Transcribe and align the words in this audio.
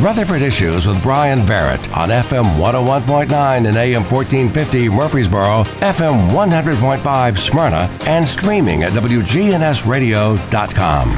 Rutherford 0.00 0.42
Issues 0.42 0.86
with 0.86 1.02
Brian 1.02 1.44
Barrett 1.44 1.80
on 1.96 2.10
FM 2.10 2.44
101.9 2.56 3.66
and 3.66 3.76
AM 3.76 4.04
1450 4.04 4.88
Murfreesboro, 4.90 5.64
FM 5.80 6.28
100.5 6.30 7.38
Smyrna, 7.38 7.90
and 8.06 8.24
streaming 8.24 8.84
at 8.84 8.92
WGNSradio.com. 8.92 11.08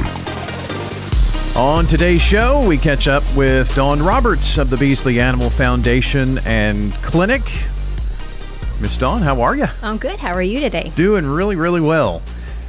On 1.57 1.85
today's 1.85 2.21
show, 2.21 2.65
we 2.67 2.79
catch 2.79 3.07
up 3.07 3.23
with 3.35 3.75
Dawn 3.75 4.01
Roberts 4.01 4.57
of 4.57 4.71
the 4.71 4.77
Beasley 4.77 5.19
Animal 5.19 5.51
Foundation 5.51 6.39
and 6.39 6.91
Clinic. 6.95 7.43
Miss 8.79 8.97
Dawn, 8.97 9.21
how 9.21 9.41
are 9.41 9.55
you? 9.55 9.67
I'm 9.83 9.97
good. 9.97 10.17
How 10.17 10.33
are 10.33 10.41
you 10.41 10.59
today? 10.59 10.91
Doing 10.95 11.27
really, 11.27 11.55
really 11.55 11.81
well. 11.81 12.23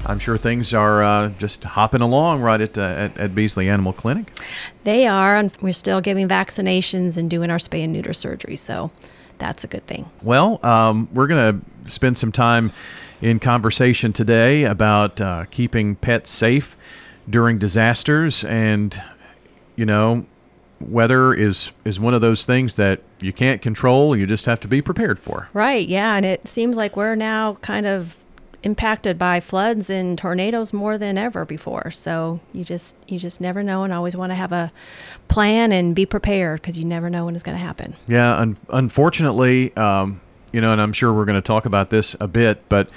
I'm 0.05 0.19
sure 0.19 0.37
things 0.37 0.75
are 0.75 1.03
uh, 1.03 1.29
just 1.39 1.63
hopping 1.63 2.01
along 2.01 2.41
right 2.41 2.61
at, 2.61 2.77
uh, 2.77 2.83
at, 2.83 3.17
at 3.17 3.35
Beasley 3.35 3.69
Animal 3.69 3.93
Clinic. 3.93 4.33
They 4.85 5.07
are. 5.07 5.37
and 5.37 5.57
We're 5.61 5.73
still 5.73 6.01
giving 6.01 6.29
vaccinations 6.29 7.17
and 7.17 7.31
doing 7.31 7.51
our 7.51 7.59
spay 7.59 7.85
and 7.85 7.93
neuter 7.93 8.13
surgery, 8.13 8.57
so 8.57 8.91
that's 9.39 9.63
a 9.65 9.69
good 9.69 9.87
thing. 9.87 10.11
Well, 10.23 10.65
um, 10.65 11.09
we're 11.13 11.29
going 11.29 11.61
to 11.85 11.91
spend 11.91 12.19
some 12.19 12.33
time 12.33 12.73
in 13.21 13.39
conversation 13.39 14.13
today 14.13 14.65
about 14.65 15.21
uh, 15.21 15.45
keeping 15.51 15.95
pets 15.95 16.31
safe 16.31 16.77
during 17.31 17.59
disasters, 17.59 18.45
and 18.45 19.01
you 19.77 19.87
know, 19.87 20.27
weather 20.81 21.33
is 21.33 21.71
is 21.85 22.01
one 22.01 22.15
of 22.15 22.21
those 22.21 22.45
things 22.45 22.75
that 22.75 23.01
you 23.21 23.33
can't 23.33 23.63
control. 23.63 24.17
You 24.17 24.27
just 24.27 24.47
have 24.47 24.59
to 24.61 24.69
be 24.69 24.83
prepared 24.83 25.21
for. 25.21 25.49
Right. 25.53 25.87
Yeah, 25.87 26.17
and 26.17 26.27
it 26.27 26.49
seems 26.49 26.77
like 26.77 26.97
we're 26.97 27.15
now 27.15 27.55
kind 27.63 27.87
of 27.87 28.19
impacted 28.63 29.19
by 29.19 29.41
floods 29.41 29.91
and 29.91 30.17
tornadoes 30.17 30.73
more 30.73 30.99
than 30.99 31.19
ever 31.19 31.45
before. 31.45 31.91
So 31.91 32.41
you 32.53 32.65
just 32.65 32.97
you 33.07 33.19
just 33.19 33.41
never 33.41 33.63
know, 33.63 33.85
and 33.85 33.93
always 33.93 34.17
want 34.17 34.31
to 34.31 34.37
have 34.37 34.53
a 34.53 34.73
plan 35.29 35.73
and 35.73 35.95
be 35.95 36.07
prepared 36.07 36.61
because 36.61 36.79
you 36.79 36.85
never 36.85 37.11
know 37.11 37.25
when 37.25 37.35
it's 37.35 37.45
going 37.45 37.57
to 37.57 37.65
happen. 37.65 37.95
Yeah, 38.07 38.37
un- 38.37 38.57
unfortunately, 38.69 39.75
um, 39.77 40.21
you 40.53 40.61
know, 40.61 40.73
and 40.73 40.81
I'm 40.81 40.93
sure 40.93 41.13
we're 41.13 41.25
going 41.25 41.41
to 41.41 41.47
talk 41.47 41.67
about 41.67 41.91
this 41.91 42.15
a 42.21 42.29
bit, 42.29 42.69
but 42.69 42.89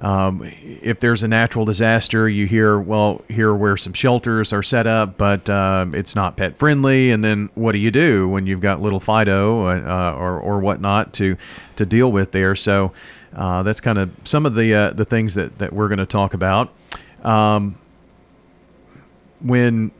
um, 0.00 0.50
if 0.62 1.00
there's 1.00 1.22
a 1.22 1.28
natural 1.28 1.64
disaster, 1.66 2.28
you 2.28 2.46
hear, 2.46 2.78
well, 2.78 3.22
here 3.28 3.54
where 3.54 3.76
some 3.76 3.92
shelters 3.92 4.52
are 4.52 4.62
set 4.62 4.86
up, 4.86 5.18
but 5.18 5.48
um, 5.50 5.94
it's 5.94 6.14
not 6.14 6.36
pet 6.36 6.56
friendly. 6.56 7.10
And 7.10 7.22
then 7.22 7.50
what 7.54 7.72
do 7.72 7.78
you 7.78 7.90
do 7.90 8.26
when 8.26 8.46
you've 8.46 8.62
got 8.62 8.80
little 8.80 9.00
Fido 9.00 9.66
uh, 9.66 10.14
or, 10.14 10.40
or 10.40 10.58
whatnot 10.60 11.12
to, 11.14 11.36
to 11.76 11.84
deal 11.84 12.10
with 12.10 12.32
there? 12.32 12.56
So 12.56 12.92
uh, 13.34 13.62
that's 13.62 13.80
kind 13.80 13.98
of 13.98 14.10
some 14.24 14.46
of 14.46 14.54
the, 14.54 14.74
uh, 14.74 14.90
the 14.90 15.04
things 15.04 15.34
that, 15.34 15.58
that 15.58 15.72
we're 15.72 15.88
going 15.88 15.98
to 15.98 16.06
talk 16.06 16.34
about. 16.34 16.72
Um, 17.22 17.78
when 19.40 19.92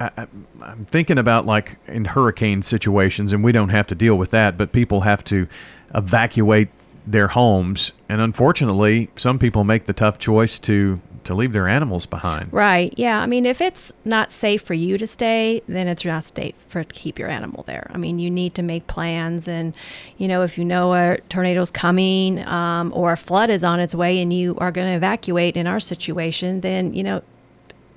I, 0.00 0.26
am 0.62 0.86
thinking 0.90 1.18
about 1.18 1.46
like 1.46 1.78
in 1.86 2.04
hurricane 2.06 2.62
situations, 2.62 3.32
and 3.32 3.42
we 3.42 3.52
don't 3.52 3.70
have 3.70 3.86
to 3.88 3.94
deal 3.94 4.16
with 4.16 4.30
that, 4.30 4.56
but 4.56 4.72
people 4.72 5.02
have 5.02 5.24
to 5.24 5.46
evacuate 5.94 6.68
their 7.06 7.28
homes, 7.28 7.92
and 8.08 8.20
unfortunately, 8.20 9.10
some 9.16 9.38
people 9.38 9.64
make 9.64 9.86
the 9.86 9.92
tough 9.92 10.18
choice 10.18 10.58
to 10.60 11.00
to 11.26 11.34
leave 11.34 11.52
their 11.52 11.68
animals 11.68 12.06
behind. 12.06 12.52
Right. 12.52 12.92
Yeah. 12.96 13.20
I 13.20 13.26
mean, 13.26 13.46
if 13.46 13.60
it's 13.60 13.92
not 14.04 14.32
safe 14.32 14.62
for 14.62 14.74
you 14.74 14.98
to 14.98 15.06
stay, 15.06 15.62
then 15.68 15.88
it's 15.88 16.04
not 16.04 16.24
safe 16.24 16.54
for 16.68 16.82
to 16.82 16.94
keep 16.94 17.18
your 17.18 17.28
animal 17.28 17.62
there. 17.64 17.90
I 17.92 17.98
mean, 17.98 18.18
you 18.18 18.30
need 18.30 18.54
to 18.54 18.62
make 18.62 18.86
plans, 18.86 19.48
and 19.48 19.74
you 20.18 20.28
know, 20.28 20.42
if 20.42 20.58
you 20.58 20.64
know 20.64 20.94
a 20.94 21.18
tornado's 21.28 21.70
coming 21.70 22.44
um, 22.46 22.92
or 22.94 23.12
a 23.12 23.16
flood 23.16 23.50
is 23.50 23.62
on 23.62 23.80
its 23.80 23.94
way, 23.94 24.20
and 24.20 24.32
you 24.32 24.56
are 24.58 24.72
going 24.72 24.88
to 24.88 24.96
evacuate. 24.96 25.56
In 25.56 25.66
our 25.66 25.80
situation, 25.80 26.60
then 26.60 26.92
you 26.94 27.02
know, 27.02 27.22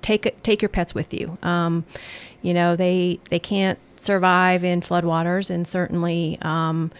take 0.02 0.41
take 0.43 0.61
your 0.61 0.69
pets 0.69 0.93
with 0.93 1.14
you. 1.14 1.38
Um, 1.43 1.86
you 2.41 2.53
know, 2.53 2.75
they 2.75 3.19
they 3.30 3.39
can't 3.39 3.80
survive 3.95 4.64
in 4.64 4.81
floodwaters, 4.81 5.49
and 5.49 5.67
certainly. 5.67 6.38
Um, 6.41 6.91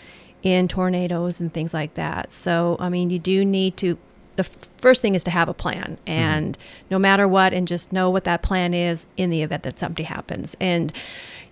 in 0.42 0.68
tornadoes 0.68 1.40
and 1.40 1.54
things 1.54 1.74
like 1.74 1.96
that. 1.96 2.32
So, 2.32 2.78
I 2.80 2.90
mean, 2.90 3.10
you 3.10 3.20
do 3.20 3.44
need 3.44 3.78
to. 3.78 3.98
The 4.40 4.46
f- 4.46 4.70
first 4.78 5.02
thing 5.02 5.16
is 5.16 5.26
to 5.26 5.32
have 5.32 5.50
a 5.50 5.54
plan, 5.54 5.98
mm-hmm. 5.98 6.10
and 6.10 6.58
mm-hmm. 6.58 6.88
no 6.92 6.98
matter 6.98 7.28
what, 7.28 7.52
and 7.52 7.68
just 7.68 7.92
know 7.92 8.10
what 8.10 8.24
that 8.24 8.42
plan 8.42 8.74
is 8.74 9.06
in 9.18 9.32
the 9.32 9.42
event 9.42 9.64
that 9.64 9.78
something 9.78 10.06
happens. 10.06 10.56
And 10.62 10.94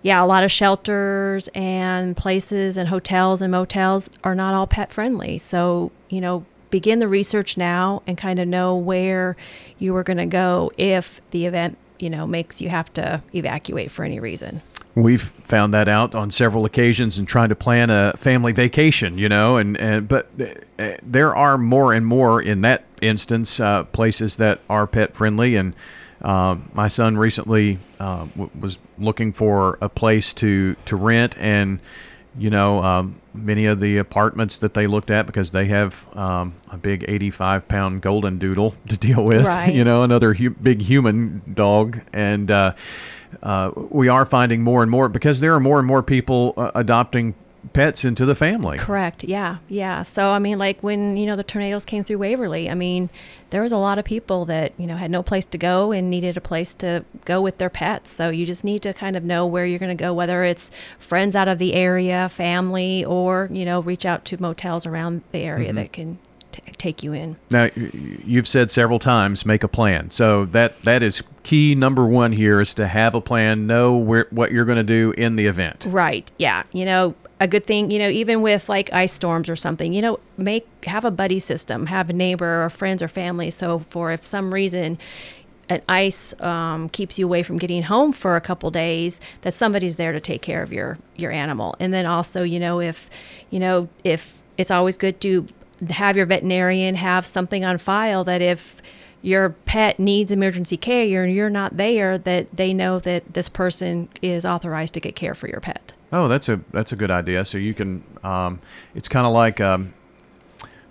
yeah, 0.00 0.24
a 0.24 0.24
lot 0.24 0.42
of 0.42 0.50
shelters 0.50 1.50
and 1.54 2.16
places 2.16 2.78
and 2.78 2.88
hotels 2.88 3.42
and 3.42 3.52
motels 3.52 4.08
are 4.24 4.34
not 4.34 4.54
all 4.54 4.66
pet 4.66 4.90
friendly. 4.90 5.36
So, 5.36 5.92
you 6.08 6.22
know, 6.22 6.46
begin 6.70 6.98
the 6.98 7.08
research 7.08 7.58
now 7.58 8.02
and 8.06 8.16
kind 8.16 8.38
of 8.38 8.48
know 8.48 8.74
where 8.74 9.36
you 9.78 9.94
are 9.94 10.02
going 10.02 10.16
to 10.16 10.26
go 10.26 10.72
if 10.78 11.20
the 11.30 11.44
event, 11.44 11.76
you 11.98 12.08
know, 12.08 12.26
makes 12.26 12.62
you 12.62 12.70
have 12.70 12.90
to 12.94 13.22
evacuate 13.34 13.90
for 13.90 14.02
any 14.02 14.18
reason. 14.18 14.62
We've 15.02 15.22
found 15.22 15.72
that 15.74 15.88
out 15.88 16.14
on 16.14 16.30
several 16.30 16.64
occasions 16.64 17.18
and 17.18 17.26
trying 17.26 17.50
to 17.50 17.54
plan 17.54 17.90
a 17.90 18.12
family 18.18 18.52
vacation, 18.52 19.16
you 19.18 19.28
know, 19.28 19.56
and, 19.56 19.76
and 19.78 20.08
but 20.08 20.28
uh, 20.78 20.94
there 21.02 21.34
are 21.34 21.56
more 21.56 21.92
and 21.92 22.04
more 22.06 22.42
in 22.42 22.62
that 22.62 22.84
instance 23.00 23.60
uh, 23.60 23.84
places 23.84 24.36
that 24.36 24.60
are 24.68 24.86
pet 24.86 25.14
friendly. 25.14 25.56
And 25.56 25.74
uh, 26.22 26.56
my 26.74 26.88
son 26.88 27.16
recently 27.16 27.78
uh, 28.00 28.26
w- 28.26 28.50
was 28.58 28.78
looking 28.98 29.32
for 29.32 29.78
a 29.80 29.88
place 29.88 30.34
to 30.34 30.74
to 30.86 30.96
rent, 30.96 31.36
and 31.38 31.78
you 32.36 32.50
know, 32.50 32.82
um, 32.82 33.20
many 33.34 33.66
of 33.66 33.80
the 33.80 33.98
apartments 33.98 34.58
that 34.58 34.74
they 34.74 34.86
looked 34.86 35.10
at 35.10 35.26
because 35.26 35.50
they 35.50 35.66
have 35.66 36.06
um, 36.16 36.54
a 36.70 36.76
big 36.76 37.04
85 37.06 37.68
pound 37.68 38.02
golden 38.02 38.38
doodle 38.38 38.74
to 38.88 38.96
deal 38.96 39.24
with, 39.24 39.46
right. 39.46 39.74
you 39.74 39.84
know, 39.84 40.02
another 40.02 40.34
hu- 40.34 40.50
big 40.50 40.82
human 40.82 41.42
dog, 41.52 42.00
and 42.12 42.50
uh, 42.50 42.74
uh, 43.42 43.70
we 43.74 44.08
are 44.08 44.26
finding 44.26 44.62
more 44.62 44.82
and 44.82 44.90
more 44.90 45.08
because 45.08 45.40
there 45.40 45.54
are 45.54 45.60
more 45.60 45.78
and 45.78 45.86
more 45.86 46.02
people 46.02 46.54
uh, 46.56 46.70
adopting 46.74 47.34
pets 47.72 48.04
into 48.04 48.24
the 48.24 48.34
family. 48.34 48.78
Correct. 48.78 49.24
Yeah. 49.24 49.58
Yeah. 49.68 50.02
So 50.02 50.28
I 50.28 50.38
mean 50.38 50.58
like 50.58 50.80
when, 50.82 51.16
you 51.16 51.26
know, 51.26 51.36
the 51.36 51.42
tornadoes 51.42 51.84
came 51.84 52.04
through 52.04 52.18
Waverly, 52.18 52.70
I 52.70 52.74
mean, 52.74 53.10
there 53.50 53.62
was 53.62 53.72
a 53.72 53.76
lot 53.76 53.98
of 53.98 54.04
people 54.04 54.44
that, 54.46 54.72
you 54.78 54.86
know, 54.86 54.96
had 54.96 55.10
no 55.10 55.22
place 55.22 55.44
to 55.46 55.58
go 55.58 55.92
and 55.92 56.08
needed 56.08 56.36
a 56.36 56.40
place 56.40 56.74
to 56.74 57.04
go 57.24 57.40
with 57.40 57.58
their 57.58 57.70
pets. 57.70 58.10
So 58.10 58.30
you 58.30 58.46
just 58.46 58.64
need 58.64 58.82
to 58.82 58.94
kind 58.94 59.16
of 59.16 59.24
know 59.24 59.46
where 59.46 59.66
you're 59.66 59.78
going 59.78 59.96
to 59.96 60.02
go 60.02 60.14
whether 60.14 60.44
it's 60.44 60.70
friends 60.98 61.36
out 61.36 61.48
of 61.48 61.58
the 61.58 61.74
area, 61.74 62.28
family 62.28 63.04
or, 63.04 63.48
you 63.52 63.64
know, 63.64 63.80
reach 63.80 64.06
out 64.06 64.24
to 64.26 64.40
motels 64.40 64.86
around 64.86 65.22
the 65.32 65.40
area 65.40 65.68
mm-hmm. 65.68 65.76
that 65.76 65.92
can 65.92 66.18
take 66.76 67.02
you 67.02 67.12
in. 67.12 67.36
Now, 67.50 67.70
you've 67.74 68.48
said 68.48 68.70
several 68.70 68.98
times, 68.98 69.44
make 69.44 69.62
a 69.62 69.68
plan. 69.68 70.10
So 70.10 70.44
that 70.46 70.80
that 70.82 71.02
is 71.02 71.22
key 71.42 71.74
number 71.74 72.06
one 72.06 72.32
here 72.32 72.60
is 72.60 72.74
to 72.74 72.86
have 72.86 73.14
a 73.14 73.20
plan, 73.20 73.66
know 73.66 73.96
where 73.96 74.26
what 74.30 74.52
you're 74.52 74.64
going 74.64 74.76
to 74.76 74.84
do 74.84 75.12
in 75.16 75.36
the 75.36 75.46
event. 75.46 75.86
Right. 75.88 76.30
Yeah. 76.38 76.64
You 76.72 76.84
know, 76.84 77.14
a 77.40 77.48
good 77.48 77.66
thing, 77.66 77.90
you 77.90 77.98
know, 77.98 78.08
even 78.08 78.42
with 78.42 78.68
like 78.68 78.92
ice 78.92 79.12
storms 79.12 79.48
or 79.48 79.56
something, 79.56 79.92
you 79.92 80.02
know, 80.02 80.18
make 80.36 80.66
have 80.84 81.04
a 81.04 81.10
buddy 81.10 81.38
system, 81.38 81.86
have 81.86 82.10
a 82.10 82.12
neighbor 82.12 82.64
or 82.64 82.70
friends 82.70 83.02
or 83.02 83.08
family. 83.08 83.50
So 83.50 83.78
for 83.78 84.12
if 84.12 84.26
some 84.26 84.52
reason 84.52 84.98
an 85.68 85.82
ice 85.88 86.38
um, 86.40 86.88
keeps 86.88 87.18
you 87.18 87.26
away 87.26 87.42
from 87.42 87.58
getting 87.58 87.82
home 87.82 88.12
for 88.12 88.36
a 88.36 88.40
couple 88.40 88.70
days 88.70 89.20
that 89.42 89.54
somebody's 89.54 89.96
there 89.96 90.12
to 90.12 90.20
take 90.20 90.42
care 90.42 90.62
of 90.62 90.72
your 90.72 90.98
your 91.16 91.30
animal 91.30 91.76
and 91.78 91.92
then 91.92 92.06
also 92.06 92.42
you 92.42 92.58
know 92.58 92.80
if 92.80 93.10
you 93.50 93.58
know 93.58 93.88
if 94.02 94.34
it's 94.56 94.70
always 94.70 94.96
good 94.96 95.20
to 95.20 95.46
have 95.90 96.16
your 96.16 96.26
veterinarian 96.26 96.94
have 96.94 97.24
something 97.26 97.64
on 97.64 97.78
file 97.78 98.24
that 98.24 98.42
if 98.42 98.76
your 99.22 99.50
pet 99.50 99.98
needs 99.98 100.30
emergency 100.30 100.76
care 100.76 101.24
and 101.24 101.32
you're 101.32 101.50
not 101.50 101.76
there 101.76 102.18
that 102.18 102.56
they 102.56 102.72
know 102.72 102.98
that 103.00 103.34
this 103.34 103.48
person 103.48 104.08
is 104.22 104.44
authorized 104.44 104.94
to 104.94 105.00
get 105.00 105.16
care 105.16 105.34
for 105.34 105.48
your 105.48 105.60
pet. 105.60 105.92
Oh 106.12 106.28
that's 106.28 106.48
a 106.48 106.60
that's 106.72 106.92
a 106.92 106.96
good 106.96 107.10
idea. 107.10 107.44
So 107.44 107.58
you 107.58 107.74
can 107.74 108.02
um, 108.22 108.60
it's 108.94 109.08
kind 109.08 109.26
of 109.26 109.32
like 109.32 109.60
um, 109.60 109.92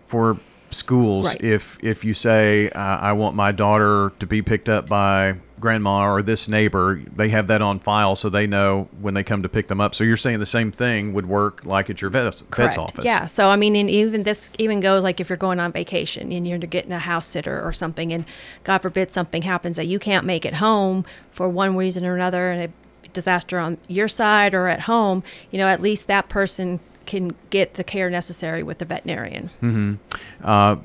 for 0.01 0.37
schools 0.69 1.25
right. 1.25 1.41
if 1.41 1.77
if 1.81 2.03
you 2.03 2.13
say 2.13 2.69
uh, 2.69 2.79
I 2.79 3.13
want 3.13 3.35
my 3.35 3.51
daughter 3.51 4.11
to 4.19 4.25
be 4.27 4.41
picked 4.41 4.69
up 4.69 4.87
by 4.87 5.35
grandma 5.59 6.07
or 6.07 6.21
this 6.21 6.47
neighbor 6.47 7.01
they 7.15 7.29
have 7.29 7.47
that 7.47 7.63
on 7.63 7.79
file 7.79 8.15
so 8.15 8.29
they 8.29 8.45
know 8.45 8.87
when 8.99 9.13
they 9.15 9.23
come 9.23 9.41
to 9.43 9.49
pick 9.49 9.67
them 9.67 9.81
up. 9.81 9.95
So 9.95 10.03
you're 10.03 10.17
saying 10.17 10.39
the 10.39 10.45
same 10.45 10.71
thing 10.71 11.13
would 11.13 11.27
work 11.27 11.65
like 11.65 11.89
at 11.89 12.01
your 12.01 12.11
vet's, 12.11 12.41
vet's 12.41 12.77
office. 12.77 13.03
Yeah. 13.03 13.25
So 13.25 13.49
I 13.49 13.55
mean 13.55 13.75
and 13.75 13.89
even 13.89 14.23
this 14.23 14.49
even 14.59 14.79
goes 14.79 15.03
like 15.03 15.19
if 15.19 15.29
you're 15.29 15.37
going 15.37 15.59
on 15.59 15.71
vacation 15.71 16.31
and 16.31 16.47
you're 16.47 16.59
getting 16.59 16.91
a 16.91 16.99
house 16.99 17.25
sitter 17.25 17.61
or 17.61 17.73
something 17.73 18.11
and 18.11 18.25
God 18.63 18.79
forbid 18.79 19.11
something 19.11 19.41
happens 19.41 19.77
that 19.77 19.87
you 19.87 19.99
can't 19.99 20.25
make 20.25 20.45
it 20.45 20.55
home 20.55 21.05
for 21.31 21.49
one 21.49 21.75
reason 21.75 22.05
or 22.05 22.15
another 22.15 22.51
and 22.51 22.63
a 22.63 23.07
disaster 23.13 23.57
on 23.57 23.77
your 23.87 24.07
side 24.07 24.53
or 24.53 24.67
at 24.67 24.81
home 24.81 25.23
you 25.49 25.57
know 25.57 25.67
at 25.67 25.81
least 25.81 26.05
that 26.05 26.29
person 26.29 26.79
can 27.07 27.31
get 27.49 27.73
the 27.73 27.83
care 27.83 28.09
necessary 28.09 28.61
with 28.61 28.77
the 28.77 28.85
veterinarian. 28.85 29.49
Mm-hmm. 29.61 29.95
Uh, 30.43 30.75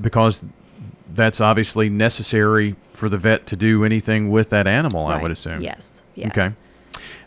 because 0.00 0.44
that's 1.14 1.40
obviously 1.40 1.88
necessary 1.88 2.76
for 2.92 3.08
the 3.08 3.18
vet 3.18 3.46
to 3.48 3.56
do 3.56 3.84
anything 3.84 4.30
with 4.30 4.50
that 4.50 4.66
animal. 4.66 5.08
Right. 5.08 5.18
I 5.18 5.22
would 5.22 5.30
assume. 5.30 5.60
Yes. 5.60 6.02
Yes. 6.14 6.30
Okay. 6.30 6.54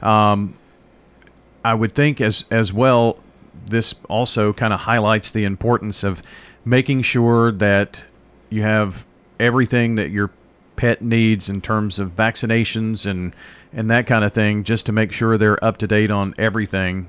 Um, 0.02 0.56
I 1.64 1.74
would 1.74 1.94
think 1.94 2.22
as 2.22 2.46
as 2.50 2.74
well. 2.74 3.20
This 3.66 3.96
also 4.08 4.54
kind 4.54 4.74
of 4.74 4.82
highlights 4.82 5.32
the 5.32 5.44
importance 5.44 6.04
of 6.04 6.24
making 6.64 7.02
sure 7.02 7.52
that 7.52 8.06
you 8.50 8.62
have 8.62 9.06
everything 9.40 9.96
that 9.96 10.10
your 10.10 10.30
pet 10.78 11.02
needs 11.02 11.50
in 11.50 11.60
terms 11.60 12.00
of 12.00 12.16
vaccinations 12.16 13.06
and 13.06 13.34
and 13.74 13.92
that 13.92 14.08
kind 14.08 14.24
of 14.24 14.32
thing, 14.32 14.64
just 14.64 14.86
to 14.86 14.94
make 14.94 15.12
sure 15.12 15.38
they're 15.38 15.62
up 15.64 15.78
to 15.78 15.88
date 15.88 16.10
on 16.10 16.34
everything 16.38 17.08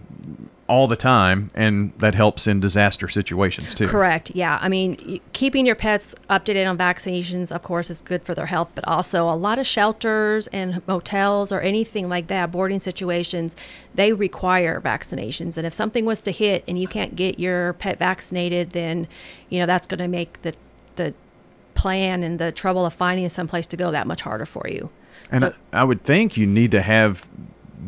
all 0.69 0.87
the 0.87 0.97
time, 0.97 1.51
and 1.55 1.93
that 1.99 2.15
helps 2.15 2.47
in 2.47 2.61
disaster 2.61 3.09
situations 3.09 3.75
too. 3.75 3.87
Correct. 3.89 4.33
Yeah. 4.35 4.59
I 4.61 4.69
mean, 4.69 5.21
keeping 5.33 5.65
your 5.65 5.75
pets 5.75 6.15
up 6.29 6.45
to 6.45 6.53
date 6.53 6.67
on 6.67 6.77
vaccinations, 6.77 7.51
of 7.51 7.63
course, 7.63 7.89
is 7.89 8.03
good 8.03 8.23
for 8.23 8.35
their 8.35 8.47
health, 8.47 8.71
but 8.75 8.87
also 8.87 9.27
a 9.27 9.33
lot 9.37 9.59
of 9.59 9.67
shelters 9.67 10.47
and 10.49 10.87
motels 10.87 11.53
or 11.53 11.61
anything 11.61 12.11
like 12.11 12.27
that, 12.27 12.53
boarding 12.53 12.81
situations, 12.81 13.57
they 13.95 14.13
require 14.13 14.79
vaccinations. 14.79 15.57
And 15.57 15.67
if 15.67 15.73
something 15.73 16.05
was 16.05 16.21
to 16.23 16.33
hit 16.33 16.65
and 16.69 16.79
you 16.79 16.87
can't 16.87 17.17
get 17.17 17.39
your 17.39 17.73
pet 17.75 17.99
vaccinated, 17.99 18.73
then, 18.73 19.09
you 19.49 19.59
know, 19.61 19.65
that's 19.67 19.87
going 19.87 20.01
to 20.01 20.09
make 20.09 20.43
the, 20.43 20.55
the 20.97 21.15
plan 21.79 22.23
and 22.23 22.39
the 22.39 22.53
trouble 22.53 22.85
of 22.85 22.93
finding 22.93 23.29
some 23.29 23.47
place 23.47 23.67
to 23.69 23.77
go 23.77 23.91
that 23.93 24.07
much 24.07 24.21
harder 24.23 24.45
for 24.47 24.67
you. 24.69 24.91
And 25.31 25.41
So- 25.41 25.55
I, 25.73 25.81
I 25.81 25.85
would 25.85 26.03
think 26.05 26.37
you 26.37 26.45
need 26.47 26.71
to 26.73 26.83
have 26.83 27.25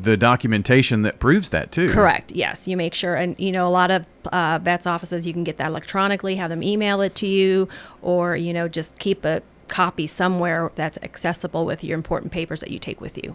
the 0.02 0.16
documentation 0.16 1.02
that 1.02 1.18
proves 1.18 1.50
that 1.50 1.72
too. 1.72 1.90
Correct. 1.90 2.30
Yes, 2.32 2.68
you 2.68 2.76
make 2.76 2.94
sure, 2.94 3.16
and 3.16 3.34
you 3.38 3.50
know, 3.50 3.66
a 3.66 3.70
lot 3.70 3.90
of 3.90 4.06
uh, 4.32 4.60
vets 4.62 4.86
offices 4.86 5.26
you 5.26 5.32
can 5.32 5.42
get 5.44 5.56
that 5.58 5.66
electronically, 5.66 6.36
have 6.36 6.48
them 6.50 6.62
email 6.62 7.00
it 7.00 7.14
to 7.16 7.26
you, 7.26 7.68
or 8.00 8.36
you 8.36 8.52
know, 8.52 8.68
just 8.68 8.98
keep 9.00 9.24
a 9.24 9.42
copy 9.66 10.06
somewhere 10.06 10.70
that's 10.76 10.98
accessible 11.02 11.64
with 11.66 11.82
your 11.84 11.96
important 11.96 12.32
papers 12.32 12.60
that 12.60 12.70
you 12.70 12.78
take 12.78 13.00
with 13.00 13.16
you. 13.18 13.34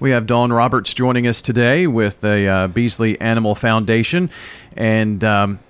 We 0.00 0.10
have 0.10 0.26
Dawn 0.26 0.52
Roberts 0.52 0.92
joining 0.92 1.26
us 1.26 1.40
today 1.40 1.86
with 1.86 2.20
the 2.20 2.46
uh, 2.46 2.66
Beasley 2.68 3.18
Animal 3.20 3.54
Foundation, 3.54 4.28
and 4.76 5.22
um, 5.22 5.60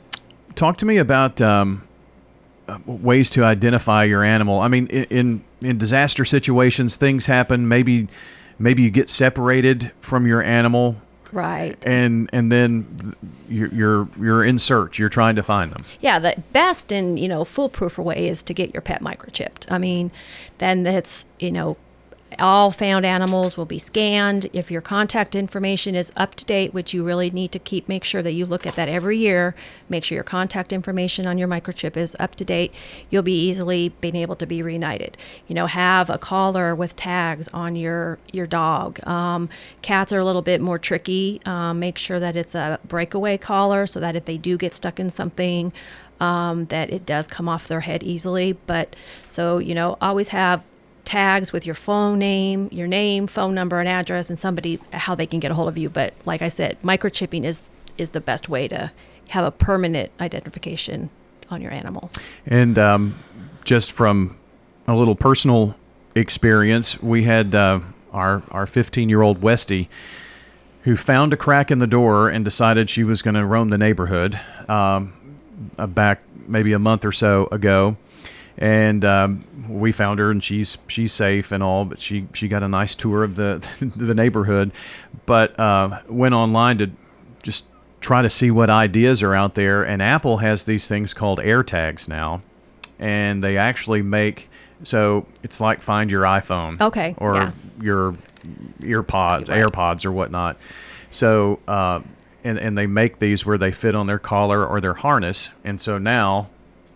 talk 0.54 0.78
to 0.78 0.86
me 0.86 0.96
about 0.96 1.40
um, 1.42 1.86
ways 2.86 3.30
to 3.30 3.44
identify 3.44 4.04
your 4.04 4.22
animal. 4.24 4.60
I 4.60 4.68
mean, 4.68 4.86
in, 4.88 5.04
in 5.04 5.44
in 5.62 5.78
disaster 5.78 6.24
situations, 6.24 6.96
things 6.96 7.26
happen. 7.26 7.68
Maybe 7.68 8.08
maybe 8.58 8.82
you 8.82 8.90
get 8.90 9.08
separated 9.10 9.92
from 10.00 10.26
your 10.26 10.42
animal, 10.42 10.96
Right. 11.32 11.76
and 11.86 12.28
and 12.32 12.50
then 12.52 13.14
you're 13.48 13.68
you're, 13.68 14.08
you're 14.20 14.44
in 14.44 14.58
search. 14.58 14.98
You're 14.98 15.08
trying 15.08 15.36
to 15.36 15.42
find 15.42 15.70
them. 15.72 15.84
Yeah, 16.00 16.18
the 16.18 16.42
best 16.52 16.92
and 16.92 17.18
you 17.18 17.28
know 17.28 17.44
foolproof 17.44 17.98
way 17.98 18.28
is 18.28 18.42
to 18.44 18.54
get 18.54 18.72
your 18.72 18.80
pet 18.82 19.00
microchipped. 19.00 19.70
I 19.70 19.78
mean, 19.78 20.10
then 20.58 20.82
that's 20.82 21.26
you 21.38 21.50
know 21.52 21.76
all 22.38 22.70
found 22.70 23.04
animals 23.04 23.56
will 23.56 23.66
be 23.66 23.78
scanned. 23.78 24.46
If 24.52 24.70
your 24.70 24.80
contact 24.80 25.34
information 25.34 25.94
is 25.94 26.12
up 26.16 26.34
to 26.36 26.44
date, 26.44 26.72
which 26.72 26.94
you 26.94 27.04
really 27.04 27.30
need 27.30 27.52
to 27.52 27.58
keep, 27.58 27.88
make 27.88 28.04
sure 28.04 28.22
that 28.22 28.32
you 28.32 28.46
look 28.46 28.66
at 28.66 28.74
that 28.76 28.88
every 28.88 29.18
year. 29.18 29.54
Make 29.88 30.04
sure 30.04 30.16
your 30.16 30.24
contact 30.24 30.72
information 30.72 31.26
on 31.26 31.38
your 31.38 31.48
microchip 31.48 31.96
is 31.96 32.16
up 32.18 32.34
to 32.36 32.44
date. 32.44 32.72
You'll 33.10 33.22
be 33.22 33.38
easily 33.38 33.90
being 34.00 34.16
able 34.16 34.36
to 34.36 34.46
be 34.46 34.62
reunited. 34.62 35.16
You 35.48 35.54
know, 35.54 35.66
have 35.66 36.10
a 36.10 36.18
collar 36.18 36.74
with 36.74 36.96
tags 36.96 37.48
on 37.48 37.76
your 37.76 38.18
your 38.32 38.46
dog. 38.46 39.04
Um, 39.06 39.48
cats 39.82 40.12
are 40.12 40.18
a 40.18 40.24
little 40.24 40.42
bit 40.42 40.60
more 40.60 40.78
tricky. 40.78 41.40
Um, 41.44 41.78
make 41.80 41.98
sure 41.98 42.20
that 42.20 42.36
it's 42.36 42.54
a 42.54 42.80
breakaway 42.86 43.38
collar 43.38 43.86
so 43.86 44.00
that 44.00 44.16
if 44.16 44.24
they 44.24 44.38
do 44.38 44.56
get 44.56 44.74
stuck 44.74 44.98
in 44.98 45.10
something, 45.10 45.72
um, 46.20 46.66
that 46.66 46.90
it 46.90 47.04
does 47.04 47.26
come 47.28 47.48
off 47.48 47.68
their 47.68 47.80
head 47.80 48.02
easily. 48.02 48.52
But 48.52 48.94
so 49.26 49.58
you 49.58 49.74
know, 49.74 49.98
always 50.00 50.28
have 50.28 50.62
tags 51.12 51.52
with 51.52 51.66
your 51.66 51.74
phone 51.74 52.18
name, 52.18 52.70
your 52.72 52.86
name, 52.86 53.26
phone 53.26 53.54
number, 53.54 53.78
and 53.78 53.86
address, 53.86 54.30
and 54.30 54.38
somebody 54.38 54.80
how 54.94 55.14
they 55.14 55.26
can 55.26 55.40
get 55.40 55.50
a 55.50 55.54
hold 55.54 55.68
of 55.68 55.76
you. 55.76 55.90
But 55.90 56.14
like 56.24 56.40
I 56.40 56.48
said, 56.48 56.78
microchipping 56.82 57.44
is 57.44 57.70
is 57.98 58.10
the 58.10 58.20
best 58.20 58.48
way 58.48 58.66
to 58.68 58.90
have 59.28 59.44
a 59.44 59.50
permanent 59.50 60.10
identification 60.20 61.10
on 61.50 61.60
your 61.60 61.70
animal. 61.70 62.10
And 62.46 62.78
um, 62.78 63.18
just 63.62 63.92
from 63.92 64.38
a 64.88 64.96
little 64.96 65.14
personal 65.14 65.76
experience, 66.14 67.02
we 67.02 67.24
had 67.24 67.54
uh, 67.54 67.80
our 68.14 68.42
our 68.50 68.66
15 68.66 69.10
year 69.10 69.20
old 69.20 69.42
Westie 69.42 69.88
who 70.84 70.96
found 70.96 71.34
a 71.34 71.36
crack 71.36 71.70
in 71.70 71.78
the 71.78 71.86
door 71.86 72.30
and 72.30 72.42
decided 72.42 72.88
she 72.88 73.04
was 73.04 73.20
going 73.20 73.34
to 73.34 73.44
roam 73.44 73.68
the 73.68 73.78
neighborhood 73.78 74.40
um, 74.66 75.12
uh, 75.78 75.86
back 75.86 76.22
maybe 76.48 76.72
a 76.72 76.78
month 76.78 77.04
or 77.04 77.12
so 77.12 77.48
ago. 77.52 77.98
And 78.58 79.04
um, 79.04 79.44
we 79.68 79.92
found 79.92 80.18
her, 80.18 80.30
and 80.30 80.42
she's 80.44 80.76
she's 80.86 81.12
safe 81.12 81.52
and 81.52 81.62
all, 81.62 81.84
but 81.84 82.00
she 82.00 82.26
she 82.34 82.48
got 82.48 82.62
a 82.62 82.68
nice 82.68 82.94
tour 82.94 83.24
of 83.24 83.36
the 83.36 83.66
the 83.96 84.14
neighborhood, 84.14 84.72
but 85.26 85.58
uh, 85.58 86.00
went 86.08 86.34
online 86.34 86.78
to 86.78 86.90
just 87.42 87.64
try 88.00 88.20
to 88.22 88.28
see 88.30 88.50
what 88.50 88.68
ideas 88.68 89.22
are 89.22 89.34
out 89.34 89.54
there. 89.54 89.82
And 89.84 90.02
Apple 90.02 90.38
has 90.38 90.64
these 90.64 90.86
things 90.86 91.14
called 91.14 91.38
AirTags 91.38 92.08
now, 92.08 92.42
and 92.98 93.42
they 93.42 93.56
actually 93.56 94.02
make 94.02 94.50
so 94.82 95.26
it's 95.42 95.60
like 95.60 95.80
find 95.80 96.10
your 96.10 96.24
iPhone, 96.24 96.80
Okay, 96.80 97.14
or 97.18 97.34
yeah. 97.36 97.50
your 97.80 98.12
earpods, 98.80 99.48
Right. 99.48 99.62
AirPods, 99.64 100.04
or 100.04 100.12
whatnot. 100.12 100.56
So, 101.10 101.58
uh, 101.68 102.00
and 102.44 102.58
and 102.58 102.76
they 102.76 102.86
make 102.86 103.18
these 103.18 103.46
where 103.46 103.56
they 103.58 103.72
fit 103.72 103.94
on 103.94 104.06
their 104.08 104.18
collar 104.18 104.66
or 104.66 104.80
their 104.80 104.94
harness, 104.94 105.52
and 105.64 105.80
so 105.80 105.96
now 105.98 106.48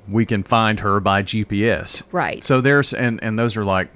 we 0.08 0.26
can 0.26 0.42
find 0.42 0.80
her 0.80 1.00
by 1.00 1.22
GPS. 1.22 2.02
Right. 2.12 2.44
So 2.44 2.60
there's 2.60 2.92
and 2.92 3.22
and 3.22 3.38
those 3.38 3.56
are 3.56 3.64
like 3.64 3.88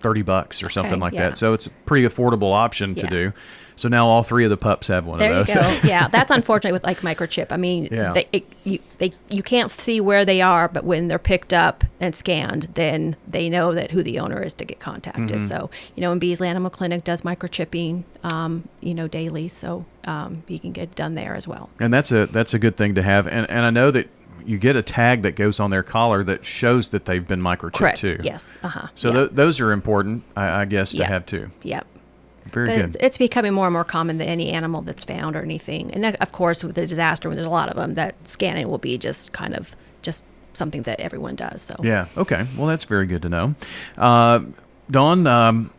thirty 0.00 0.22
bucks 0.22 0.62
or 0.62 0.70
something 0.70 1.00
like 1.00 1.14
yeah. 1.14 1.30
that. 1.30 1.38
So 1.38 1.52
it's 1.52 1.66
a 1.66 1.70
pretty 1.86 2.06
affordable 2.06 2.52
option 2.52 2.94
to 2.96 3.06
do. 3.06 3.32
So 3.76 3.88
now 3.88 4.06
all 4.06 4.22
three 4.22 4.44
of 4.44 4.50
the 4.50 4.56
pups 4.56 4.86
have 4.88 5.06
one 5.06 5.18
There 5.18 5.32
you 5.32 5.38
of 5.40 5.46
those. 5.46 5.56
go. 5.56 5.60
yeah, 5.84 6.06
that's 6.08 6.30
unfortunate 6.30 6.72
with 6.72 6.84
like 6.84 7.00
microchip. 7.00 7.48
I 7.50 7.56
mean, 7.56 7.88
Yeah. 7.90 8.12
they, 8.12 8.28
it, 8.32 8.44
you 8.64 8.78
they 8.98 9.12
you 9.28 9.42
can't 9.42 9.70
see 9.70 10.00
where 10.00 10.24
they 10.24 10.40
are, 10.40 10.68
but 10.68 10.84
when 10.84 11.08
they're 11.08 11.18
picked 11.18 11.52
up 11.52 11.82
and 11.98 12.14
scanned, 12.14 12.64
then 12.74 13.16
they 13.26 13.48
know 13.48 13.72
that 13.72 13.90
who 13.90 14.02
the 14.02 14.18
owner 14.18 14.40
is 14.42 14.54
to 14.54 14.64
get 14.64 14.78
contacted. 14.78 15.28
Mm-hmm. 15.28 15.44
So 15.44 15.70
you 15.96 16.00
know, 16.00 16.12
and 16.12 16.20
Beasley 16.20 16.48
Animal 16.48 16.70
Clinic 16.70 17.02
does 17.04 17.22
microchipping, 17.22 18.04
um, 18.24 18.68
you 18.80 18.94
know, 18.94 19.08
daily, 19.08 19.48
so 19.48 19.84
um, 20.04 20.42
you 20.46 20.60
can 20.60 20.72
get 20.72 20.94
done 20.94 21.14
there 21.14 21.34
as 21.34 21.48
well. 21.48 21.70
And 21.80 21.92
that's 21.92 22.12
a 22.12 22.26
that's 22.26 22.54
a 22.54 22.58
good 22.58 22.76
thing 22.76 22.94
to 22.94 23.02
have. 23.02 23.26
And 23.26 23.48
and 23.50 23.64
I 23.64 23.70
know 23.70 23.90
that 23.90 24.08
you 24.46 24.58
get 24.58 24.76
a 24.76 24.82
tag 24.82 25.22
that 25.22 25.36
goes 25.36 25.60
on 25.60 25.70
their 25.70 25.82
collar 25.82 26.22
that 26.24 26.44
shows 26.44 26.90
that 26.90 27.04
they've 27.04 27.26
been 27.26 27.40
microchipped 27.40 27.74
Correct. 27.74 27.98
too. 27.98 28.18
Yes. 28.22 28.58
Uh 28.62 28.68
huh. 28.68 28.88
So 28.94 29.12
th- 29.12 29.30
those 29.32 29.60
are 29.60 29.72
important, 29.72 30.24
I, 30.36 30.62
I 30.62 30.64
guess, 30.64 30.92
to 30.92 30.98
Yeah. 30.98 31.08
have 31.08 31.26
too. 31.26 31.50
Yep. 31.62 31.86
Very 32.52 32.66
But 32.66 32.76
good. 32.76 32.84
it's, 32.86 32.96
it's 33.00 33.18
becoming 33.18 33.54
more 33.54 33.66
and 33.66 33.72
more 33.72 33.84
common 33.84 34.18
than 34.18 34.28
any 34.28 34.50
animal 34.50 34.82
that's 34.82 35.04
found 35.04 35.36
or 35.36 35.42
anything. 35.42 35.92
And 35.94 36.04
of 36.16 36.32
course, 36.32 36.62
with 36.64 36.74
the 36.74 36.86
disaster, 36.86 37.28
when 37.28 37.36
there's 37.36 37.46
a 37.46 37.50
lot 37.50 37.68
of 37.68 37.76
them, 37.76 37.94
that 37.94 38.14
scanning 38.28 38.68
will 38.68 38.78
be 38.78 38.98
just 38.98 39.32
kind 39.32 39.54
of 39.54 39.74
just 40.02 40.24
something 40.52 40.82
that 40.82 41.00
everyone 41.00 41.36
does. 41.36 41.62
So 41.62 41.76
Yeah. 41.82 42.06
Okay. 42.16 42.44
Well, 42.58 42.66
that's 42.66 42.84
very 42.84 43.06
good 43.06 43.22
to 43.22 43.28
know. 43.28 43.54
Uh, 43.96 44.40
Dawn, 44.90 45.26
um, 45.26 45.70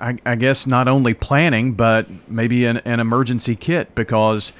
I, 0.00 0.16
I 0.24 0.36
guess 0.36 0.66
not 0.66 0.86
only 0.86 1.14
planning, 1.14 1.72
but 1.72 2.06
maybe 2.28 2.64
an, 2.66 2.76
an 2.84 3.00
emergency 3.00 3.56
kit 3.56 3.92
because 3.96 4.52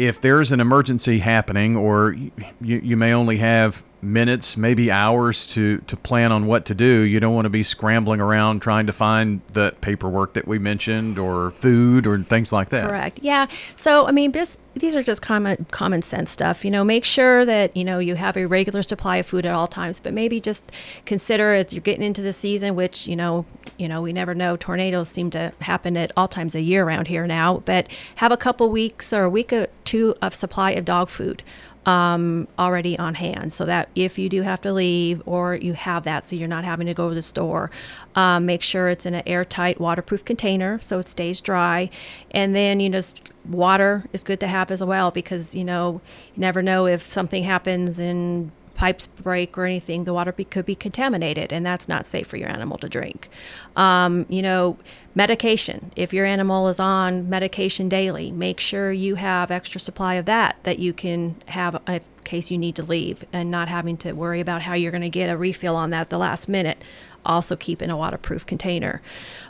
if 0.00 0.20
there's 0.20 0.50
an 0.50 0.60
emergency 0.60 1.18
happening, 1.18 1.76
or 1.76 2.12
you, 2.12 2.30
you 2.60 2.96
may 2.96 3.12
only 3.12 3.36
have 3.36 3.82
minutes, 4.02 4.56
maybe 4.56 4.90
hours 4.90 5.46
to, 5.48 5.78
to 5.78 5.96
plan 5.96 6.32
on 6.32 6.46
what 6.46 6.64
to 6.66 6.74
do, 6.74 7.00
you 7.00 7.20
don't 7.20 7.34
want 7.34 7.44
to 7.44 7.50
be 7.50 7.62
scrambling 7.62 8.20
around 8.20 8.60
trying 8.60 8.86
to 8.86 8.92
find 8.92 9.40
the 9.52 9.74
paperwork 9.80 10.32
that 10.34 10.46
we 10.46 10.58
mentioned 10.58 11.18
or 11.18 11.50
food 11.52 12.06
or 12.06 12.18
things 12.22 12.52
like 12.52 12.70
that. 12.70 12.88
Correct. 12.88 13.18
Yeah. 13.22 13.46
So 13.76 14.06
I 14.06 14.12
mean, 14.12 14.32
just 14.32 14.58
these 14.74 14.94
are 14.94 15.02
just 15.02 15.20
common 15.20 15.66
common 15.70 16.02
sense 16.02 16.30
stuff. 16.30 16.64
You 16.64 16.70
know, 16.70 16.84
make 16.84 17.04
sure 17.04 17.44
that 17.44 17.76
you 17.76 17.84
know 17.84 17.98
you 17.98 18.14
have 18.14 18.36
a 18.36 18.46
regular 18.46 18.82
supply 18.82 19.18
of 19.18 19.26
food 19.26 19.46
at 19.46 19.54
all 19.54 19.66
times, 19.66 20.00
but 20.00 20.12
maybe 20.12 20.40
just 20.40 20.70
consider 21.04 21.52
as 21.52 21.72
you're 21.72 21.82
getting 21.82 22.04
into 22.04 22.22
the 22.22 22.32
season, 22.32 22.74
which 22.74 23.06
you 23.06 23.16
know, 23.16 23.44
you 23.78 23.88
know, 23.88 24.00
we 24.00 24.12
never 24.12 24.34
know. 24.34 24.56
Tornadoes 24.56 25.08
seem 25.08 25.30
to 25.30 25.52
happen 25.60 25.96
at 25.96 26.12
all 26.16 26.28
times 26.28 26.54
of 26.54 26.62
year 26.62 26.84
around 26.84 27.08
here 27.08 27.26
now, 27.26 27.58
but 27.64 27.88
have 28.16 28.32
a 28.32 28.36
couple 28.36 28.68
weeks 28.70 29.12
or 29.12 29.24
a 29.24 29.30
week 29.30 29.52
or 29.52 29.66
two 29.84 30.14
of 30.22 30.34
supply 30.34 30.70
of 30.72 30.84
dog 30.84 31.08
food 31.08 31.42
um, 31.86 32.46
already 32.58 32.98
on 32.98 33.14
hand. 33.14 33.52
So 33.52 33.64
that 33.64 33.88
if 33.94 34.18
you 34.18 34.28
do 34.28 34.42
have 34.42 34.60
to 34.62 34.72
leave 34.72 35.22
or 35.26 35.54
you 35.54 35.72
have 35.72 36.04
that 36.04 36.26
so 36.26 36.36
you're 36.36 36.48
not 36.48 36.64
having 36.64 36.86
to 36.86 36.94
go 36.94 37.08
to 37.08 37.14
the 37.14 37.22
store 37.22 37.70
um, 38.14 38.46
make 38.46 38.62
sure 38.62 38.88
it's 38.88 39.06
in 39.06 39.14
an 39.14 39.22
airtight 39.26 39.80
waterproof 39.80 40.24
container 40.24 40.78
so 40.80 40.98
it 40.98 41.08
stays 41.08 41.40
dry. 41.40 41.90
And 42.30 42.54
then 42.54 42.80
you 42.80 42.88
know 42.90 43.00
water 43.48 44.04
is 44.12 44.22
good 44.22 44.40
to 44.40 44.46
have 44.46 44.70
as 44.70 44.84
well 44.84 45.10
because 45.10 45.54
you 45.54 45.64
know 45.64 46.00
you 46.34 46.40
never 46.40 46.62
know 46.62 46.86
if 46.86 47.12
something 47.12 47.44
happens 47.44 47.98
and 47.98 48.50
pipes 48.80 49.06
break 49.06 49.58
or 49.58 49.66
anything 49.66 50.04
the 50.04 50.14
water 50.14 50.32
be, 50.32 50.42
could 50.42 50.64
be 50.64 50.74
contaminated 50.74 51.52
and 51.52 51.66
that's 51.66 51.86
not 51.86 52.06
safe 52.06 52.26
for 52.26 52.38
your 52.38 52.48
animal 52.48 52.78
to 52.78 52.88
drink. 52.88 53.28
Um, 53.76 54.24
you 54.30 54.40
know 54.40 54.78
medication. 55.14 55.92
If 55.96 56.14
your 56.14 56.24
animal 56.24 56.66
is 56.66 56.80
on 56.80 57.28
medication 57.28 57.90
daily 57.90 58.30
make 58.30 58.58
sure 58.58 58.90
you 58.90 59.16
have 59.16 59.50
extra 59.50 59.78
supply 59.78 60.14
of 60.14 60.24
that 60.24 60.56
that 60.62 60.78
you 60.78 60.94
can 60.94 61.36
have 61.48 61.78
in 61.86 62.00
case 62.24 62.50
you 62.50 62.56
need 62.56 62.74
to 62.76 62.82
leave 62.82 63.22
and 63.34 63.50
not 63.50 63.68
having 63.68 63.98
to 63.98 64.12
worry 64.12 64.40
about 64.40 64.62
how 64.62 64.72
you're 64.72 64.92
going 64.92 65.02
to 65.02 65.10
get 65.10 65.28
a 65.28 65.36
refill 65.36 65.76
on 65.76 65.90
that 65.90 66.00
at 66.00 66.10
the 66.10 66.16
last 66.16 66.48
minute. 66.48 66.78
Also 67.22 67.56
keep 67.56 67.82
in 67.82 67.90
a 67.90 67.98
waterproof 67.98 68.46
container. 68.46 69.02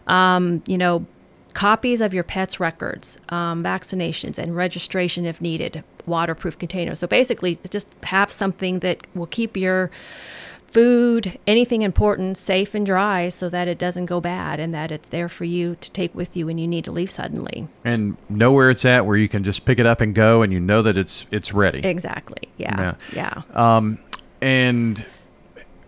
Um, 0.08 0.64
you 0.66 0.76
know 0.76 1.06
copies 1.54 2.00
of 2.00 2.14
your 2.14 2.24
pet's 2.24 2.58
records, 2.58 3.16
um, 3.28 3.62
vaccinations, 3.62 4.38
and 4.38 4.56
registration 4.56 5.24
if 5.24 5.40
needed, 5.40 5.84
waterproof 6.10 6.58
container. 6.58 6.94
So 6.94 7.06
basically, 7.06 7.58
just 7.70 7.88
have 8.04 8.30
something 8.30 8.80
that 8.80 9.06
will 9.14 9.26
keep 9.26 9.56
your 9.56 9.90
food, 10.70 11.38
anything 11.46 11.82
important, 11.82 12.38
safe 12.38 12.74
and 12.74 12.86
dry 12.86 13.28
so 13.28 13.48
that 13.48 13.66
it 13.66 13.78
doesn't 13.78 14.06
go 14.06 14.20
bad 14.20 14.60
and 14.60 14.72
that 14.72 14.92
it's 14.92 15.08
there 15.08 15.28
for 15.28 15.44
you 15.44 15.76
to 15.80 15.90
take 15.90 16.14
with 16.14 16.36
you 16.36 16.46
when 16.46 16.58
you 16.58 16.68
need 16.68 16.84
to 16.84 16.92
leave 16.92 17.10
suddenly. 17.10 17.66
And 17.84 18.16
know 18.28 18.52
where 18.52 18.70
it's 18.70 18.84
at 18.84 19.04
where 19.04 19.16
you 19.16 19.28
can 19.28 19.42
just 19.42 19.64
pick 19.64 19.78
it 19.78 19.86
up 19.86 20.00
and 20.00 20.14
go 20.14 20.42
and 20.42 20.52
you 20.52 20.60
know 20.60 20.82
that 20.82 20.96
it's 20.96 21.26
it's 21.30 21.52
ready. 21.52 21.80
Exactly. 21.80 22.48
Yeah. 22.56 22.94
Yeah. 23.12 23.42
Um, 23.52 23.98
and 24.40 25.04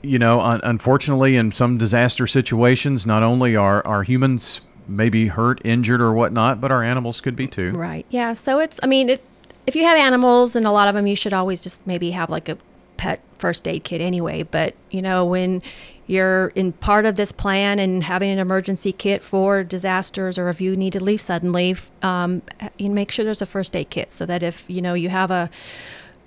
you 0.03 0.19
know, 0.19 0.41
un- 0.41 0.61
unfortunately, 0.65 1.37
in 1.37 1.53
some 1.53 1.79
disaster 1.79 2.27
situations, 2.27 3.07
not 3.07 3.23
only 3.23 3.55
are, 3.55 3.87
are 3.87 4.03
humans 4.03 4.63
maybe 4.89 5.29
hurt, 5.29 5.61
injured, 5.65 6.01
or 6.01 6.13
whatnot, 6.13 6.61
but 6.61 6.73
our 6.73 6.83
animals 6.83 7.21
could 7.21 7.37
be 7.37 7.47
too. 7.47 7.71
Right. 7.71 8.05
Yeah. 8.11 8.35
So 8.35 8.59
it's, 8.59 8.81
I 8.83 8.87
mean, 8.87 9.09
it, 9.11 9.25
if 9.67 9.77
you 9.77 9.85
have 9.85 9.99
animals 9.99 10.57
and 10.57 10.67
a 10.67 10.71
lot 10.71 10.89
of 10.89 10.95
them, 10.95 11.07
you 11.07 11.17
should 11.17 11.33
always 11.33 11.61
just 11.61 11.87
maybe 11.87 12.11
have 12.11 12.31
like 12.31 12.49
a 12.49 12.59
pet 12.97 13.21
first 13.39 13.67
aid 13.67 13.85
kit 13.85 14.01
anyway. 14.01 14.43
But, 14.43 14.75
you 14.91 15.03
know, 15.03 15.25
when 15.25 15.63
you're 16.07 16.49
in 16.49 16.73
part 16.73 17.07
of 17.07 17.17
this 17.17 17.33
plan 17.33 17.79
and 17.79 18.05
having 18.05 18.31
an 18.31 18.39
emergency 18.39 18.93
kit 18.93 19.23
for 19.23 19.63
disasters 19.65 20.37
or 20.39 20.49
if 20.49 20.61
you 20.61 20.77
need 20.77 20.93
to 20.93 21.03
leave 21.03 21.21
suddenly, 21.21 21.77
um, 22.03 22.43
you 22.77 22.91
make 22.91 23.11
sure 23.11 23.25
there's 23.25 23.43
a 23.43 23.47
first 23.47 23.75
aid 23.77 23.91
kit 23.91 24.13
so 24.13 24.27
that 24.27 24.43
if, 24.43 24.65
you 24.69 24.83
know, 24.83 24.95
you 24.95 25.09
have 25.09 25.31
a, 25.31 25.49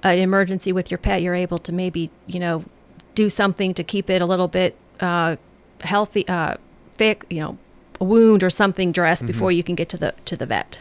an 0.04 0.20
emergency 0.20 0.72
with 0.72 0.90
your 0.90 0.98
pet, 0.98 1.22
you're 1.22 1.36
able 1.36 1.58
to 1.60 1.72
maybe, 1.72 2.10
you 2.28 2.40
know, 2.40 2.64
do 3.16 3.30
something 3.30 3.74
to 3.74 3.84
keep 3.84 4.10
it 4.10 4.22
a 4.22 4.26
little 4.26 4.48
bit 4.48 4.76
uh, 5.00 5.36
healthy, 5.82 6.28
uh, 6.28 6.56
thick, 6.92 7.26
you 7.30 7.40
know, 7.40 7.58
a 8.00 8.04
wound 8.04 8.44
or 8.44 8.50
something 8.50 8.92
dressed 8.92 9.22
mm-hmm. 9.22 9.28
before 9.28 9.52
you 9.52 9.64
can 9.64 9.76
get 9.76 9.90
to 9.90 9.98
the 9.98 10.14
to 10.26 10.36
the 10.36 10.46
vet. 10.46 10.80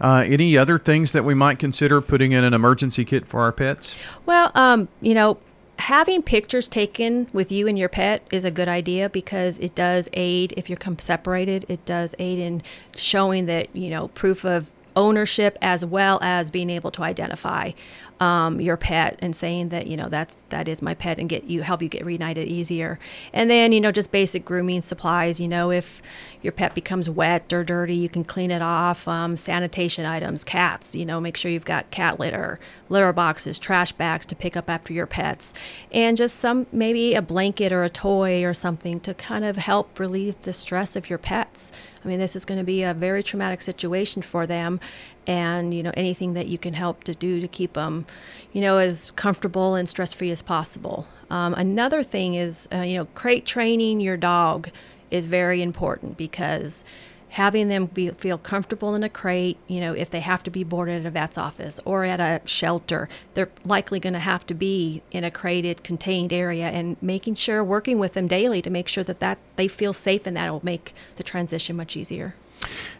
Uh, 0.00 0.24
any 0.26 0.56
other 0.56 0.78
things 0.78 1.12
that 1.12 1.24
we 1.24 1.34
might 1.34 1.58
consider 1.58 2.00
putting 2.00 2.32
in 2.32 2.44
an 2.44 2.54
emergency 2.54 3.04
kit 3.04 3.26
for 3.26 3.40
our 3.40 3.52
pets? 3.52 3.94
Well, 4.26 4.50
um, 4.54 4.88
you 5.00 5.14
know, 5.14 5.38
having 5.78 6.22
pictures 6.22 6.68
taken 6.68 7.28
with 7.32 7.50
you 7.50 7.66
and 7.66 7.78
your 7.78 7.88
pet 7.88 8.26
is 8.30 8.44
a 8.44 8.50
good 8.50 8.68
idea 8.68 9.08
because 9.08 9.58
it 9.58 9.74
does 9.74 10.08
aid 10.12 10.54
if 10.56 10.68
you're 10.68 10.78
separated. 10.98 11.64
It 11.68 11.84
does 11.84 12.14
aid 12.18 12.38
in 12.38 12.62
showing 12.96 13.46
that 13.46 13.74
you 13.74 13.90
know 13.90 14.08
proof 14.08 14.44
of 14.44 14.70
ownership 14.96 15.58
as 15.60 15.84
well 15.84 16.18
as 16.22 16.50
being 16.50 16.70
able 16.70 16.90
to 16.92 17.02
identify 17.02 17.72
um, 18.20 18.60
your 18.60 18.76
pet 18.76 19.18
and 19.20 19.34
saying 19.34 19.70
that 19.70 19.86
you 19.86 19.96
know 19.96 20.08
that's 20.08 20.42
that 20.50 20.68
is 20.68 20.80
my 20.80 20.94
pet 20.94 21.18
and 21.18 21.28
get 21.28 21.44
you 21.44 21.62
help 21.62 21.82
you 21.82 21.88
get 21.88 22.04
reunited 22.04 22.48
easier. 22.48 22.98
And 23.32 23.50
then 23.50 23.72
you 23.72 23.80
know 23.80 23.92
just 23.92 24.12
basic 24.12 24.44
grooming 24.44 24.82
supplies 24.82 25.40
you 25.40 25.48
know 25.48 25.70
if 25.70 26.00
your 26.42 26.52
pet 26.52 26.74
becomes 26.74 27.08
wet 27.08 27.52
or 27.52 27.64
dirty 27.64 27.94
you 27.94 28.08
can 28.08 28.24
clean 28.24 28.50
it 28.50 28.62
off 28.62 29.08
um, 29.08 29.36
sanitation 29.36 30.04
items 30.04 30.44
cats 30.44 30.94
you 30.94 31.06
know 31.06 31.20
make 31.20 31.36
sure 31.36 31.50
you've 31.50 31.64
got 31.64 31.90
cat 31.90 32.20
litter 32.20 32.60
litter 32.88 33.12
boxes 33.12 33.58
trash 33.58 33.92
bags 33.92 34.26
to 34.26 34.36
pick 34.36 34.56
up 34.56 34.70
after 34.70 34.92
your 34.92 35.06
pets. 35.06 35.54
And 35.90 36.16
just 36.16 36.36
some 36.36 36.66
maybe 36.70 37.14
a 37.14 37.22
blanket 37.22 37.72
or 37.72 37.82
a 37.82 37.88
toy 37.88 38.44
or 38.44 38.54
something 38.54 39.00
to 39.00 39.14
kind 39.14 39.44
of 39.44 39.56
help 39.56 39.98
relieve 39.98 40.40
the 40.42 40.52
stress 40.52 40.96
of 40.96 41.10
your 41.10 41.18
pets. 41.18 41.72
I 42.04 42.08
mean 42.08 42.20
this 42.20 42.36
is 42.36 42.44
going 42.44 42.58
to 42.58 42.64
be 42.64 42.82
a 42.82 42.94
very 42.94 43.22
traumatic 43.22 43.62
situation 43.62 44.22
for 44.22 44.46
them 44.46 44.80
and 45.26 45.74
you 45.74 45.82
know 45.82 45.92
anything 45.96 46.34
that 46.34 46.46
you 46.46 46.58
can 46.58 46.74
help 46.74 47.04
to 47.04 47.14
do 47.14 47.40
to 47.40 47.48
keep 47.48 47.74
them 47.74 48.06
you 48.52 48.60
know 48.60 48.78
as 48.78 49.10
comfortable 49.12 49.74
and 49.74 49.88
stress 49.88 50.12
free 50.12 50.30
as 50.30 50.42
possible. 50.42 51.06
Um, 51.30 51.54
another 51.54 52.02
thing 52.02 52.34
is 52.34 52.68
uh, 52.72 52.80
you 52.80 52.98
know 52.98 53.06
crate 53.14 53.46
training 53.46 54.00
your 54.00 54.16
dog 54.16 54.70
is 55.10 55.26
very 55.26 55.62
important 55.62 56.16
because 56.16 56.84
having 57.30 57.66
them 57.66 57.86
be, 57.86 58.10
feel 58.10 58.38
comfortable 58.38 58.94
in 58.94 59.02
a 59.02 59.08
crate 59.08 59.58
you 59.66 59.80
know 59.80 59.92
if 59.92 60.08
they 60.08 60.20
have 60.20 60.42
to 60.44 60.50
be 60.50 60.62
boarded 60.62 61.00
at 61.00 61.06
a 61.06 61.10
vet's 61.10 61.36
office 61.36 61.80
or 61.84 62.04
at 62.04 62.20
a 62.20 62.40
shelter 62.46 63.08
they're 63.34 63.50
likely 63.64 63.98
going 63.98 64.12
to 64.12 64.20
have 64.20 64.46
to 64.46 64.54
be 64.54 65.02
in 65.10 65.24
a 65.24 65.30
crated 65.30 65.82
contained 65.82 66.32
area 66.32 66.68
and 66.68 66.96
making 67.02 67.34
sure 67.34 67.64
working 67.64 67.98
with 67.98 68.12
them 68.12 68.28
daily 68.28 68.62
to 68.62 68.70
make 68.70 68.86
sure 68.86 69.02
that, 69.02 69.18
that 69.18 69.36
they 69.56 69.66
feel 69.66 69.92
safe 69.92 70.26
and 70.26 70.36
that 70.36 70.50
will 70.50 70.64
make 70.64 70.94
the 71.16 71.24
transition 71.24 71.74
much 71.74 71.96
easier. 71.96 72.36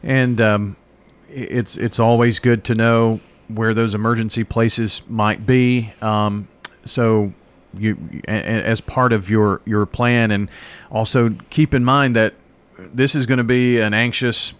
And 0.03 0.41
um, 0.41 0.77
it's 1.29 1.77
it's 1.77 1.99
always 1.99 2.39
good 2.39 2.65
to 2.65 2.75
know 2.75 3.21
where 3.49 3.75
those 3.75 3.95
emergency 3.95 4.45
places 4.45 5.03
might 5.09 5.47
be. 5.47 5.93
Um, 6.01 6.49
so 6.85 7.33
you 7.77 7.97
as 8.29 8.81
part 8.81 9.13
of 9.13 9.31
your 9.31 9.61
your 9.65 9.87
plan, 9.87 10.31
and 10.31 10.49
also 10.91 11.31
keep 11.51 11.75
in 11.75 11.85
mind 11.85 12.17
that 12.17 12.35
this 12.79 13.15
is 13.15 13.27
going 13.27 13.39
to 13.39 13.45
be 13.45 13.81
an 13.81 13.95
anxious, 13.95 14.55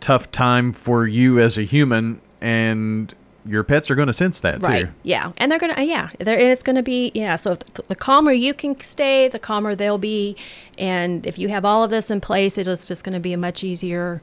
tough 0.00 0.30
time 0.30 0.72
for 0.72 1.06
you 1.06 1.40
as 1.40 1.58
a 1.58 1.62
human, 1.62 2.20
and 2.40 3.14
your 3.46 3.62
pets 3.62 3.90
are 3.90 3.94
going 3.94 4.06
to 4.06 4.12
sense 4.12 4.40
that 4.40 4.62
right. 4.62 4.86
too. 4.86 4.92
Yeah, 5.02 5.32
and 5.36 5.50
they're 5.50 5.58
going 5.58 5.74
to 5.74 5.84
yeah, 5.84 6.10
they're, 6.18 6.38
it's 6.38 6.62
going 6.62 6.76
to 6.76 6.82
be 6.82 7.10
yeah. 7.14 7.36
So 7.36 7.54
the, 7.54 7.82
the 7.88 7.96
calmer 7.96 8.32
you 8.32 8.54
can 8.54 8.78
stay, 8.80 9.28
the 9.28 9.38
calmer 9.38 9.74
they'll 9.74 9.98
be, 9.98 10.36
and 10.78 11.26
if 11.26 11.38
you 11.38 11.48
have 11.48 11.64
all 11.64 11.84
of 11.84 11.90
this 11.90 12.10
in 12.10 12.20
place, 12.20 12.58
it 12.58 12.66
is 12.66 12.88
just 12.88 13.04
going 13.04 13.14
to 13.14 13.20
be 13.20 13.32
a 13.32 13.38
much 13.38 13.64
easier 13.64 14.22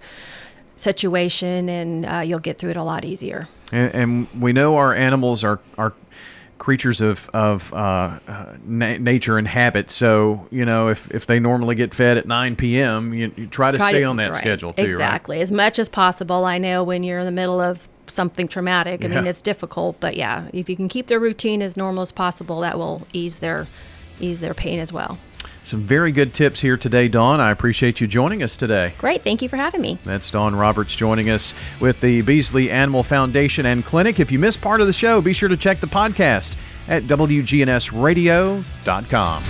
situation 0.82 1.70
and 1.70 2.06
uh, 2.06 2.20
you'll 2.20 2.40
get 2.40 2.58
through 2.58 2.72
it 2.72 2.78
a 2.78 2.84
lot 2.84 3.06
easier. 3.06 3.48
And, 3.72 3.96
and, 3.96 4.42
we 4.42 4.52
know 4.54 4.76
our 4.78 4.94
animals 4.94 5.44
are, 5.44 5.60
are 5.78 5.94
creatures 6.58 7.02
of, 7.02 7.30
of 7.34 7.74
uh, 7.74 8.20
na- 8.66 8.98
nature 8.98 9.38
and 9.38 9.48
habit. 9.48 9.90
So, 9.90 10.48
you 10.52 10.66
know, 10.66 10.90
if, 10.90 11.10
if 11.12 11.26
they 11.26 11.40
normally 11.40 11.76
get 11.76 11.94
fed 11.94 12.18
at 12.18 12.28
9 12.28 12.56
p.m., 12.56 13.14
you, 13.14 13.32
you 13.36 13.48
try 13.48 13.72
to 13.72 13.78
try 13.78 13.90
stay 13.90 14.00
to, 14.02 14.06
on 14.06 14.18
that 14.18 14.32
right. 14.32 14.36
schedule 14.36 14.74
too, 14.74 14.84
Exactly. 14.84 15.38
Right? 15.38 15.44
As 15.44 15.52
much 15.52 15.80
as 15.80 15.90
possible. 15.90 16.46
I 16.46 16.58
know 16.58 16.84
when 16.84 17.04
you're 17.04 17.20
in 17.20 17.26
the 17.26 17.32
middle 17.32 17.62
of 17.62 17.88
something 18.08 18.48
traumatic, 18.48 19.06
I 19.06 19.08
yeah. 19.08 19.16
mean, 19.16 19.28
it's 19.28 19.42
difficult, 19.42 20.00
but 20.00 20.16
yeah, 20.18 20.50
if 20.54 20.70
you 20.70 20.76
can 20.76 20.88
keep 20.88 21.08
their 21.08 21.20
routine 21.20 21.62
as 21.62 21.78
normal 21.78 22.02
as 22.02 22.12
possible, 22.12 22.60
that 22.62 22.78
will 22.78 23.08
ease 23.14 23.38
their 23.38 23.68
ease 24.20 24.40
their 24.40 24.54
pain 24.54 24.80
as 24.80 24.94
well. 24.94 25.18
Some 25.64 25.82
very 25.82 26.12
good 26.12 26.34
tips 26.34 26.60
here 26.60 26.78
today, 26.78 27.08
Dawn. 27.08 27.40
I 27.40 27.52
appreciate 27.52 28.02
you 28.02 28.08
joining 28.08 28.42
us 28.44 28.58
today. 28.58 28.94
Great. 28.98 29.24
Thank 29.24 29.42
you 29.42 29.50
for 29.50 29.58
having 29.58 29.82
me. 29.82 29.98
That's 30.04 30.30
Dawn 30.32 30.56
Roberts 30.56 30.96
joining 30.96 31.30
us 31.30 31.54
with 31.80 32.02
the 32.02 32.22
Beasley 32.22 32.72
Animal 32.72 33.04
Foundation 33.04 33.66
and 33.66 33.86
Clinic. 33.86 34.20
If 34.20 34.32
you 34.32 34.40
missed 34.40 34.62
part 34.62 34.82
of 34.82 34.88
the 34.88 34.94
show, 34.94 35.22
be 35.22 35.34
sure 35.34 35.50
to 35.50 35.58
check 35.58 35.80
the 35.80 35.88
podcast 35.88 36.56
at 36.88 37.04
WGNSradio.com. 37.04 39.44